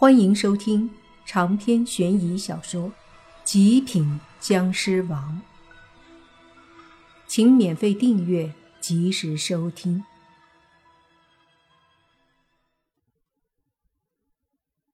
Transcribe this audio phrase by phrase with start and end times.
[0.00, 0.88] 欢迎收听
[1.26, 2.84] 长篇悬疑小说
[3.42, 5.42] 《极品僵尸王》，
[7.26, 10.04] 请免费订阅，及时收听。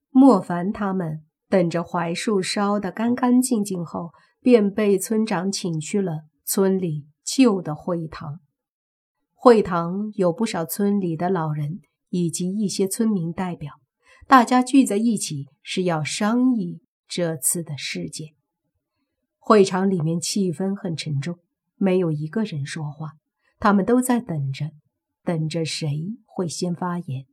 [0.09, 8.41] 莫凡他们等着槐树烧得干干净净后，便被村长请去了村里旧的会堂。
[9.35, 13.84] 会堂有不少村里的老人以及一些村民代表。
[14.27, 18.35] 大家聚在一起是要商议这次的事件。
[19.39, 21.39] 会场里面气氛很沉重，
[21.77, 23.13] 没有一个人说话，
[23.59, 24.71] 他们都在等着，
[25.23, 27.27] 等着谁会先发言，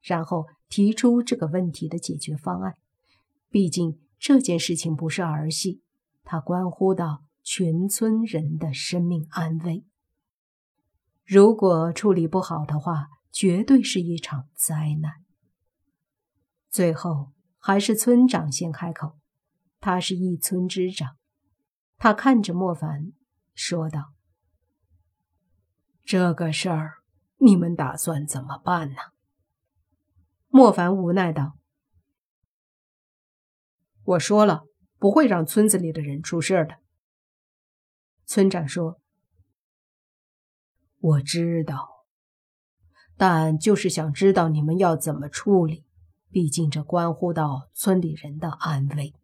[0.00, 2.74] 然后提出这个问题的解决方案。
[3.50, 5.82] 毕竟这件事情不是儿戏，
[6.24, 9.84] 它关乎到全村人的生命安危。
[11.26, 15.12] 如果处理不好的话，绝对是一场灾难。
[16.70, 19.18] 最后还是村长先开口，
[19.80, 21.16] 他是一村之长。
[21.96, 23.12] 他看着莫凡
[23.54, 24.12] 说道
[26.04, 26.98] ：“这个事儿
[27.38, 28.96] 你们打算怎么办呢？”
[30.48, 31.58] 莫凡无奈道
[34.04, 34.64] ：“我说了，
[34.98, 36.76] 不会让村子里的人出事的。”
[38.24, 39.00] 村长说
[41.00, 41.88] ：“我知道，
[43.16, 45.84] 但就是想知道你们要怎么处理。”
[46.30, 49.14] 毕竟这关乎到村里人的安危。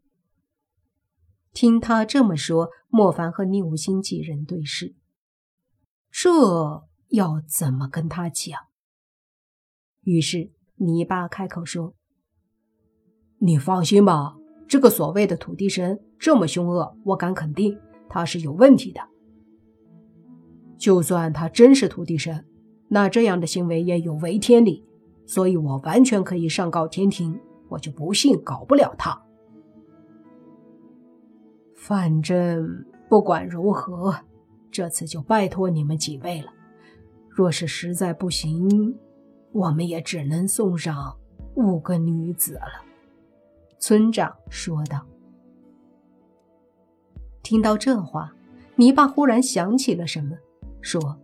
[1.52, 4.94] 听他这么说，莫凡和宁无心几人对视，
[6.10, 8.58] 这要怎么跟他讲？
[10.02, 11.94] 于是泥巴开口说
[13.38, 19.00] ：“你放心吧，这个所谓的土地神这么凶恶，我敢肯定他是有问题的。
[20.76, 22.44] 就算他真是土地神，
[22.88, 24.84] 那这样的行为也有违天理。”
[25.26, 29.22] 所以我完全可以上告天庭，我就不信搞不了他。
[31.74, 34.14] 反正不管如何，
[34.70, 36.48] 这次就拜托你们几位了。
[37.28, 38.96] 若是实在不行，
[39.52, 41.16] 我们也只能送上
[41.54, 42.84] 五个女子了。”
[43.78, 45.04] 村长说道。
[47.42, 48.34] 听到这话，
[48.76, 50.36] 泥巴忽然想起了什么，
[50.80, 51.18] 说：“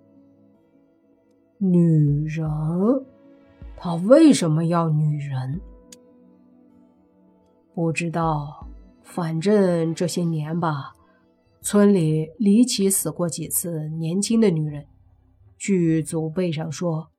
[1.59, 2.47] 女人。”
[3.83, 5.59] 他为什么要女人？
[7.75, 8.69] 不知道，
[9.03, 10.93] 反正这些年吧，
[11.63, 14.87] 村里离奇死过几次年轻的女人。
[15.57, 17.11] 据祖辈上说，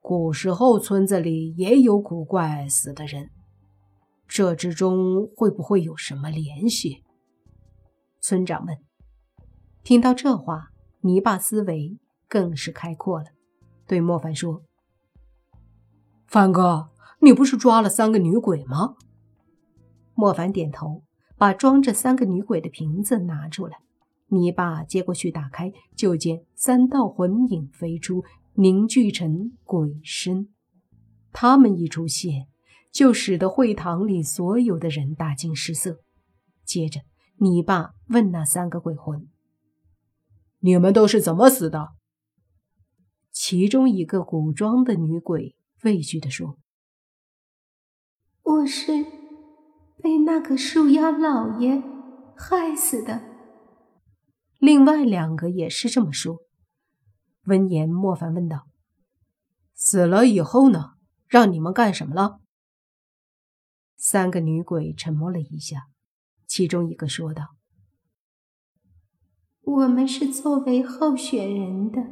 [0.00, 3.30] 古时候村子里也有古怪死的人，
[4.26, 7.04] 这之中会不会有什么联系？
[8.20, 8.76] 村长问。
[9.84, 10.70] 听到这话，
[11.02, 11.96] 泥巴思维
[12.26, 13.26] 更是开阔了，
[13.86, 14.64] 对莫凡说。
[16.28, 16.90] 凡哥，
[17.20, 18.96] 你不是抓了三个女鬼吗？
[20.12, 21.02] 莫凡点头，
[21.38, 23.78] 把装着三个女鬼的瓶子拿出来。
[24.26, 30.50] 泥巴接过去打开，就见三道魂影飞出，凝聚成鬼身。
[31.32, 32.46] 他们一出现，
[32.92, 36.00] 就使得会堂里所有的人大惊失色。
[36.62, 37.00] 接着，
[37.38, 39.26] 泥巴问那三个鬼魂
[40.60, 41.92] ：“你们都是怎么死的？”
[43.32, 45.54] 其中一个古装的女鬼。
[45.82, 46.58] 畏惧地说
[48.42, 49.04] ：“我是
[50.02, 51.82] 被那个树妖老爷
[52.36, 53.22] 害死的。”
[54.58, 56.38] 另外两个也是这么说。
[57.44, 58.66] 闻言，莫凡问道
[59.74, 60.94] ：“死了以后呢？
[61.28, 62.40] 让你们干什么了？”
[63.96, 65.86] 三个女鬼沉默了一下，
[66.46, 67.54] 其中一个说道
[69.62, 72.02] ：“我们是作为候选人的。”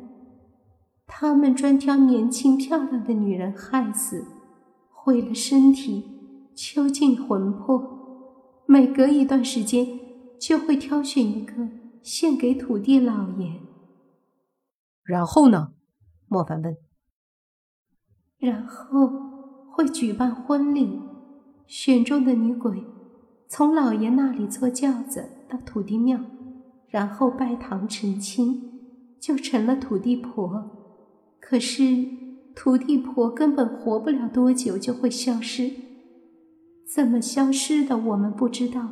[1.06, 4.26] 他们专挑年轻漂亮的女人害死，
[4.90, 6.04] 毁了身体，
[6.54, 8.64] 囚禁魂魄。
[8.66, 9.86] 每隔一段时间，
[10.40, 11.68] 就会挑选一个
[12.02, 13.60] 献给土地老爷。
[15.04, 15.72] 然后呢？
[16.28, 16.76] 莫凡问。
[18.38, 19.08] 然后
[19.72, 21.00] 会举办婚礼，
[21.66, 22.84] 选中的女鬼
[23.48, 26.20] 从老爷那里坐轿子到土地庙，
[26.88, 30.72] 然后拜堂成亲，就成了土地婆。
[31.48, 32.04] 可是
[32.56, 35.70] 土地婆根本活不了多久就会消失，
[36.92, 38.88] 怎么消失的我们不知道，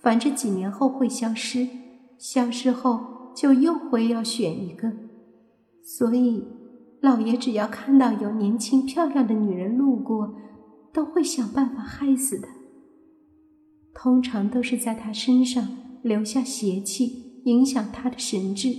[0.00, 1.68] 反正几年后会消失，
[2.16, 4.90] 消失后就又会要选一个，
[5.82, 6.42] 所以
[7.02, 10.34] 老爷只要看到有年轻漂亮的女人路过，
[10.90, 12.48] 都会想办法害死她。
[13.92, 15.68] 通常都是在她身上
[16.02, 18.70] 留下邪气，影响她的神智，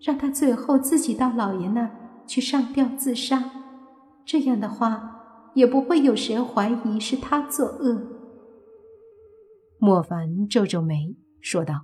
[0.00, 2.01] 让她最后自己到老爷那。
[2.32, 3.52] 去上吊自杀，
[4.24, 8.00] 这样的话，也不会有谁怀疑是他作恶。
[9.76, 11.82] 莫凡皱皱眉说道：“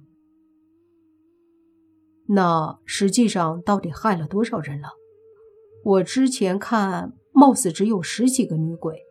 [2.32, 4.88] 那实际上到底害了多少人了？
[5.84, 9.04] 我之前看，貌似只有十几个女鬼。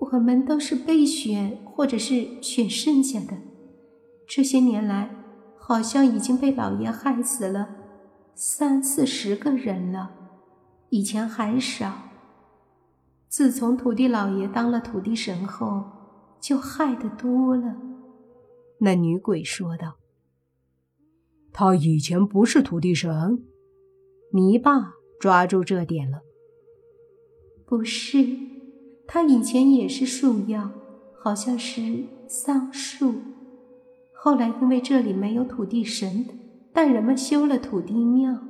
[0.00, 3.38] 我们都是备选，或者是选剩下的。
[4.28, 5.16] 这些年来，
[5.58, 7.79] 好像已经被老爷害死了
[8.34, 10.10] 三四十个人了，
[10.88, 11.92] 以前还少。”
[13.28, 15.84] 自从土地老爷当了土地神后，
[16.40, 17.76] 就害得多了。
[18.78, 19.98] 那女鬼说道
[21.52, 23.44] ：“他以前不是土地神。”
[24.32, 26.22] 泥巴抓住这点了。
[27.66, 28.26] 不是，
[29.06, 30.70] 他以前也是树妖，
[31.18, 33.14] 好像是桑树。
[34.12, 36.39] 后来因为这里没有土地神，
[36.72, 38.42] 但人们修了土地庙，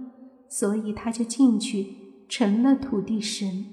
[0.48, 3.72] 所以他就进去成了土地神。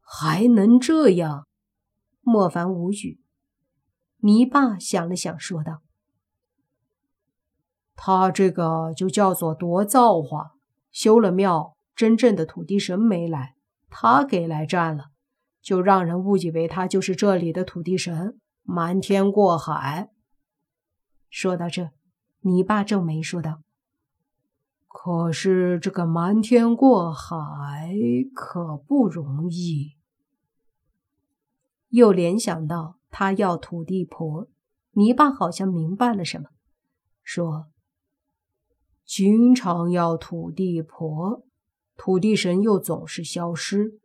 [0.00, 1.46] 还能这样？
[2.20, 3.20] 莫凡无语。
[4.18, 5.82] 泥巴想了想，说道
[7.94, 10.52] ：“他这个就叫做夺造化。
[10.90, 13.54] 修了庙，真正的土地神没来，
[13.88, 15.06] 他给来占了，
[15.62, 20.10] 就让人误以为他就是这里的土地神，瞒天过海。”
[21.30, 21.90] 说到这，
[22.40, 23.62] 泥巴皱眉说道
[24.86, 27.90] ：“可是这个瞒天过海
[28.34, 29.96] 可不容易。”
[31.90, 34.48] 又联想到他要土地婆，
[34.92, 36.48] 泥巴好像明白了什么，
[37.22, 37.68] 说
[39.04, 41.44] ：“经常要土地婆，
[41.96, 43.98] 土地神又总是消失，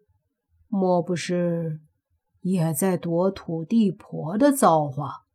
[0.67, 1.81] 莫不是
[2.41, 5.25] 也在夺土地婆的造化？”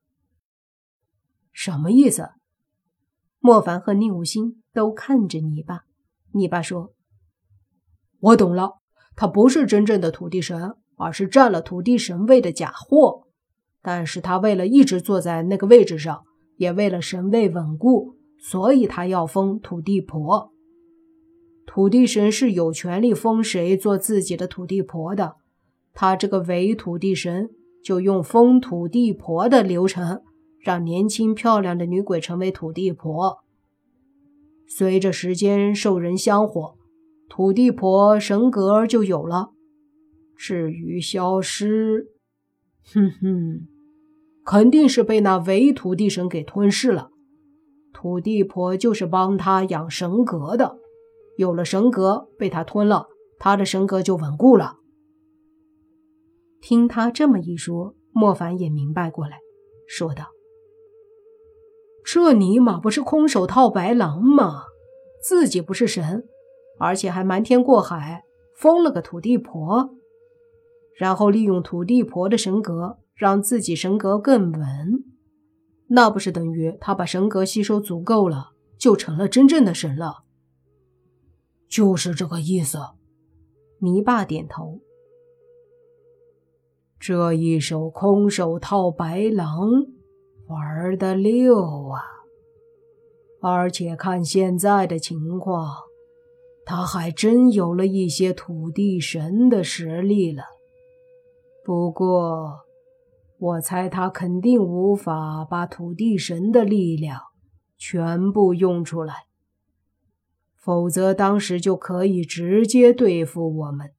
[1.52, 2.32] 什么意思？
[3.40, 5.84] 莫凡和宁武星都看着泥巴。
[6.32, 6.92] 泥巴说
[8.20, 8.78] ：“我懂了，
[9.16, 13.28] 他不是真正的土地神。”而是占了土地神位的假货，
[13.82, 16.24] 但是他为了一直坐在那个位置上，
[16.56, 20.50] 也为了神位稳固，所以他要封土地婆。
[21.64, 25.36] 土地神是有权利封谁做自己的土地婆的，
[25.94, 27.50] 他这个伪土地神
[27.84, 30.22] 就用封土地婆的流程，
[30.60, 33.38] 让年轻漂亮的女鬼成为土地婆。
[34.66, 36.76] 随着时间受人香火，
[37.28, 39.50] 土地婆神格就有了。
[40.36, 42.08] 至于消失，
[42.92, 43.66] 哼哼，
[44.44, 47.10] 肯定是被那伪土地神给吞噬了。
[47.92, 50.78] 土地婆就是帮他养神格的，
[51.36, 53.06] 有了神格被他吞了，
[53.38, 54.76] 他的神格就稳固了。
[56.60, 59.38] 听他这么一说，莫凡也明白过来，
[59.88, 60.26] 说道
[62.10, 64.62] ：“这尼玛不是空手套白狼吗？
[65.22, 66.26] 自己不是神，
[66.78, 68.24] 而且还瞒天过海，
[68.56, 69.90] 封了个土地婆。”
[70.96, 75.04] 然后利用土地婆的神格，让自己神格更稳，
[75.88, 80.24] 那不是等于他把神格吸收足够了，就成了真正的神了？
[81.68, 82.78] 就是这个意思。
[83.80, 84.80] 泥巴点头。
[86.98, 89.58] 这一手空手套白狼，
[90.48, 92.02] 玩的溜啊！
[93.40, 95.74] 而且看现在的情况，
[96.64, 100.42] 他还真有了一些土地神的实力了。
[101.62, 102.60] 不过，
[103.38, 107.20] 我猜他肯定无法把土地神的力量
[107.76, 109.26] 全部用出来，
[110.56, 113.92] 否则当时就可以直接对付我们。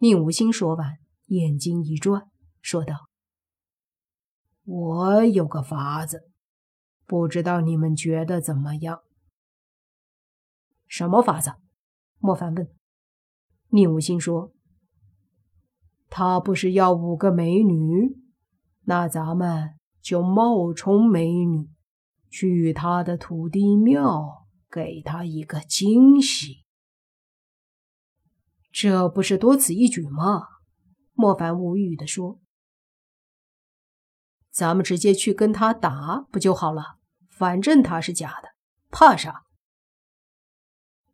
[0.00, 2.28] 宁无心说完，眼睛一转，
[2.60, 3.05] 说道
[4.66, 6.28] ：“我有个法子，
[7.06, 9.00] 不知道你们觉得怎么样？”
[10.88, 11.54] 什么法子？
[12.18, 12.68] 莫凡问。
[13.68, 14.52] 宁无心说。
[16.08, 18.16] 他不是要五个美女，
[18.84, 21.68] 那咱们就冒充美女，
[22.30, 26.64] 去他的土地庙给他一个惊喜。
[28.70, 30.42] 这不是多此一举吗？
[31.12, 32.38] 莫凡无语的说
[34.56, 36.96] ：“咱们直接去跟他打不就好了？
[37.28, 38.48] 反正他是假的，
[38.90, 39.44] 怕啥？”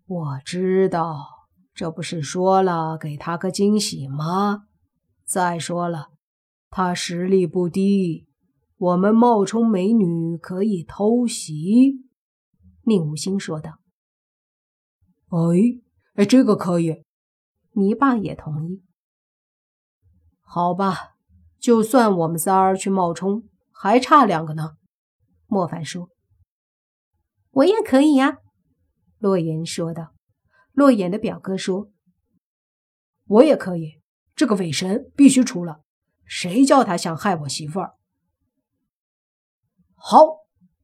[0.07, 4.69] 我知道，这不是说了给他个惊喜吗？
[5.25, 6.11] 再说了，
[6.71, 8.29] 他实力不低，
[8.77, 12.07] 我们冒充美女可以偷袭。”
[12.87, 13.81] 宁无心说道。
[15.31, 15.83] “哎
[16.15, 17.03] 哎，这个可以。”
[17.75, 18.85] 泥巴也同意。
[20.43, 21.12] “好吧，
[21.63, 24.73] 就算我们仨儿去冒充，还差两个呢。”
[25.47, 26.09] 莫凡说。
[27.53, 28.39] “我也可以呀。”
[29.19, 30.13] 洛言说道。
[30.73, 31.93] 洛言的表哥说。
[33.27, 34.01] 我也可以。
[34.35, 35.83] 这个伪神必须除了。
[36.25, 37.93] 谁叫他想害我媳妇儿？
[39.95, 40.19] 好，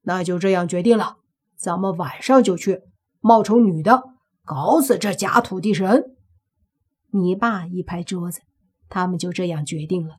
[0.03, 1.17] 那就这样决定了。
[1.57, 2.83] 咱们晚上就去，
[3.19, 4.05] 冒充女的，
[4.45, 6.17] 搞死这假土地神。
[7.11, 8.43] 你爸一拍桌子，
[8.89, 10.19] 他们就这样决定了。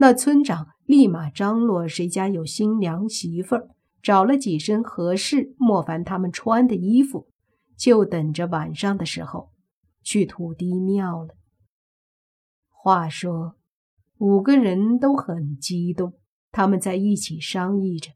[0.00, 3.68] 那村长立马张罗谁家有新娘媳妇儿，
[4.00, 7.28] 找了几身合适、莫凡他们穿的衣服，
[7.76, 9.50] 就等着晚上的时候
[10.02, 11.36] 去土地庙了。
[12.70, 13.56] 话说，
[14.16, 16.14] 五个人都很激动，
[16.50, 18.10] 他们在一起商议着，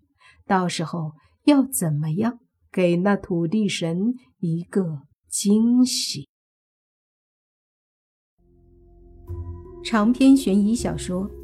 [0.47, 1.13] 到时候
[1.45, 2.39] 要怎么样
[2.73, 6.27] 给那土地神一个惊喜。
[9.85, 11.29] 长篇悬疑小说《